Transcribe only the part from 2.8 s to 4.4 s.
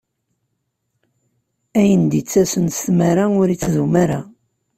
tmara, ur ittdum ara.